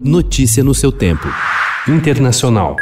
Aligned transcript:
Notícia 0.00 0.64
no 0.64 0.74
seu 0.74 0.90
tempo. 0.90 1.28
Internacional. 1.86 2.74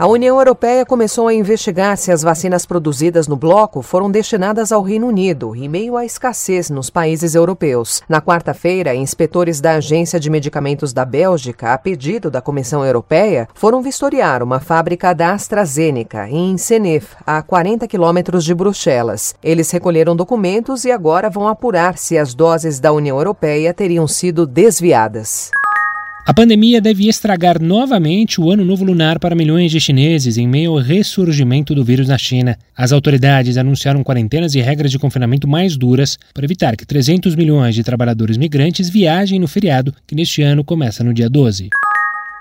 A 0.00 0.06
União 0.06 0.38
Europeia 0.38 0.86
começou 0.86 1.26
a 1.26 1.34
investigar 1.34 1.96
se 1.96 2.12
as 2.12 2.22
vacinas 2.22 2.64
produzidas 2.64 3.26
no 3.26 3.34
bloco 3.34 3.82
foram 3.82 4.08
destinadas 4.08 4.70
ao 4.70 4.80
Reino 4.80 5.08
Unido, 5.08 5.56
em 5.56 5.68
meio 5.68 5.96
à 5.96 6.04
escassez 6.04 6.70
nos 6.70 6.88
países 6.88 7.34
europeus. 7.34 8.00
Na 8.08 8.22
quarta-feira, 8.22 8.94
inspetores 8.94 9.60
da 9.60 9.72
Agência 9.72 10.20
de 10.20 10.30
Medicamentos 10.30 10.92
da 10.92 11.04
Bélgica, 11.04 11.74
a 11.74 11.78
pedido 11.78 12.30
da 12.30 12.40
Comissão 12.40 12.84
Europeia, 12.84 13.48
foram 13.54 13.82
vistoriar 13.82 14.40
uma 14.40 14.60
fábrica 14.60 15.12
da 15.12 15.32
AstraZeneca, 15.32 16.28
em 16.28 16.56
Senef, 16.56 17.16
a 17.26 17.42
40 17.42 17.88
quilômetros 17.88 18.44
de 18.44 18.54
Bruxelas. 18.54 19.34
Eles 19.42 19.68
recolheram 19.68 20.14
documentos 20.14 20.84
e 20.84 20.92
agora 20.92 21.28
vão 21.28 21.48
apurar 21.48 21.98
se 21.98 22.16
as 22.16 22.34
doses 22.34 22.78
da 22.78 22.92
União 22.92 23.18
Europeia 23.18 23.74
teriam 23.74 24.06
sido 24.06 24.46
desviadas. 24.46 25.50
A 26.28 26.34
pandemia 26.34 26.78
deve 26.78 27.08
estragar 27.08 27.58
novamente 27.58 28.38
o 28.38 28.50
ano 28.50 28.62
novo 28.62 28.84
lunar 28.84 29.18
para 29.18 29.34
milhões 29.34 29.70
de 29.70 29.80
chineses 29.80 30.36
em 30.36 30.46
meio 30.46 30.72
ao 30.72 30.76
ressurgimento 30.76 31.74
do 31.74 31.82
vírus 31.82 32.08
na 32.08 32.18
China. 32.18 32.58
As 32.76 32.92
autoridades 32.92 33.56
anunciaram 33.56 34.04
quarentenas 34.04 34.54
e 34.54 34.60
regras 34.60 34.90
de 34.90 34.98
confinamento 34.98 35.48
mais 35.48 35.74
duras 35.74 36.18
para 36.34 36.44
evitar 36.44 36.76
que 36.76 36.84
300 36.84 37.34
milhões 37.34 37.74
de 37.74 37.82
trabalhadores 37.82 38.36
migrantes 38.36 38.90
viajem 38.90 39.40
no 39.40 39.48
feriado 39.48 39.94
que 40.06 40.14
neste 40.14 40.42
ano 40.42 40.62
começa 40.62 41.02
no 41.02 41.14
dia 41.14 41.30
12. 41.30 41.70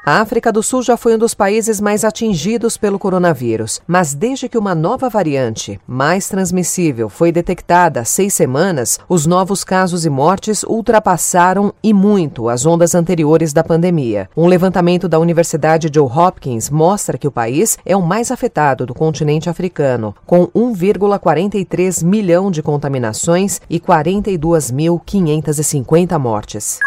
A 0.09 0.21
África 0.21 0.53
do 0.53 0.63
Sul 0.63 0.83
já 0.83 0.95
foi 0.95 1.15
um 1.15 1.17
dos 1.17 1.33
países 1.33 1.81
mais 1.81 2.05
atingidos 2.05 2.77
pelo 2.77 2.97
coronavírus, 2.97 3.81
mas 3.85 4.13
desde 4.13 4.47
que 4.47 4.57
uma 4.57 4.73
nova 4.73 5.09
variante, 5.09 5.81
mais 5.85 6.29
transmissível, 6.29 7.09
foi 7.09 7.29
detectada 7.29 7.99
há 7.99 8.05
seis 8.05 8.33
semanas, 8.33 8.97
os 9.09 9.25
novos 9.25 9.65
casos 9.65 10.05
e 10.05 10.09
mortes 10.09 10.63
ultrapassaram 10.63 11.73
e 11.83 11.93
muito 11.93 12.47
as 12.47 12.65
ondas 12.65 12.95
anteriores 12.95 13.51
da 13.51 13.65
pandemia. 13.65 14.29
Um 14.37 14.47
levantamento 14.47 15.09
da 15.09 15.19
Universidade 15.19 15.89
Johns 15.89 16.15
Hopkins 16.15 16.69
mostra 16.69 17.17
que 17.17 17.27
o 17.27 17.31
país 17.31 17.77
é 17.85 17.93
o 17.93 18.01
mais 18.01 18.31
afetado 18.31 18.85
do 18.85 18.93
continente 18.93 19.49
africano, 19.49 20.15
com 20.25 20.47
1,43 20.55 22.05
milhão 22.05 22.49
de 22.49 22.63
contaminações 22.63 23.59
e 23.69 23.77
42.550 23.77 26.17
mortes. 26.17 26.79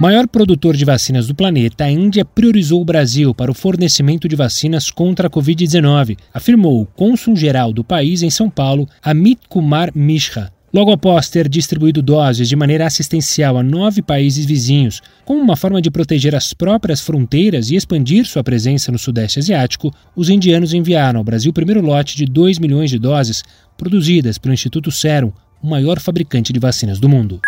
Maior 0.00 0.26
produtor 0.26 0.74
de 0.74 0.84
vacinas 0.86 1.26
do 1.26 1.34
planeta, 1.34 1.84
a 1.84 1.90
Índia 1.90 2.24
priorizou 2.24 2.80
o 2.80 2.84
Brasil 2.86 3.34
para 3.34 3.50
o 3.50 3.54
fornecimento 3.54 4.26
de 4.26 4.34
vacinas 4.34 4.90
contra 4.90 5.26
a 5.26 5.30
Covid-19, 5.30 6.16
afirmou 6.32 6.80
o 6.80 6.86
cônsul-geral 6.86 7.70
do 7.70 7.84
país 7.84 8.22
em 8.22 8.30
São 8.30 8.48
Paulo, 8.48 8.88
Amit 9.02 9.42
Kumar 9.46 9.90
Mishra. 9.94 10.50
Logo 10.72 10.90
após 10.90 11.28
ter 11.28 11.50
distribuído 11.50 12.00
doses 12.00 12.48
de 12.48 12.56
maneira 12.56 12.86
assistencial 12.86 13.58
a 13.58 13.62
nove 13.62 14.00
países 14.00 14.46
vizinhos, 14.46 15.02
como 15.26 15.42
uma 15.42 15.54
forma 15.54 15.82
de 15.82 15.90
proteger 15.90 16.34
as 16.34 16.54
próprias 16.54 17.02
fronteiras 17.02 17.70
e 17.70 17.76
expandir 17.76 18.24
sua 18.24 18.42
presença 18.42 18.90
no 18.90 18.98
Sudeste 18.98 19.38
Asiático, 19.38 19.92
os 20.16 20.30
indianos 20.30 20.72
enviaram 20.72 21.18
ao 21.18 21.24
Brasil 21.24 21.50
o 21.50 21.54
primeiro 21.54 21.82
lote 21.82 22.16
de 22.16 22.24
2 22.24 22.58
milhões 22.58 22.88
de 22.88 22.98
doses 22.98 23.44
produzidas 23.76 24.38
pelo 24.38 24.54
Instituto 24.54 24.90
Serum, 24.90 25.30
o 25.62 25.68
maior 25.68 26.00
fabricante 26.00 26.54
de 26.54 26.58
vacinas 26.58 26.98
do 26.98 27.06
mundo. 27.06 27.38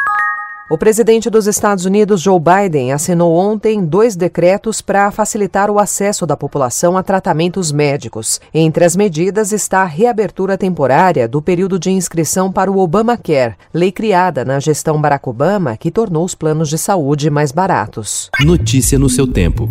O 0.72 0.78
presidente 0.78 1.28
dos 1.28 1.46
Estados 1.46 1.84
Unidos, 1.84 2.22
Joe 2.22 2.40
Biden, 2.40 2.94
assinou 2.94 3.34
ontem 3.34 3.84
dois 3.84 4.16
decretos 4.16 4.80
para 4.80 5.10
facilitar 5.10 5.70
o 5.70 5.78
acesso 5.78 6.24
da 6.24 6.34
população 6.34 6.96
a 6.96 7.02
tratamentos 7.02 7.70
médicos. 7.70 8.40
Entre 8.54 8.82
as 8.82 8.96
medidas 8.96 9.52
está 9.52 9.82
a 9.82 9.84
reabertura 9.84 10.56
temporária 10.56 11.28
do 11.28 11.42
período 11.42 11.78
de 11.78 11.90
inscrição 11.90 12.50
para 12.50 12.72
o 12.72 12.78
Obamacare, 12.78 13.54
lei 13.74 13.92
criada 13.92 14.46
na 14.46 14.58
gestão 14.58 14.98
Barack 14.98 15.28
Obama 15.28 15.76
que 15.76 15.90
tornou 15.90 16.24
os 16.24 16.34
planos 16.34 16.70
de 16.70 16.78
saúde 16.78 17.28
mais 17.28 17.52
baratos. 17.52 18.30
Notícia 18.40 18.98
no 18.98 19.10
seu 19.10 19.26
tempo. 19.26 19.70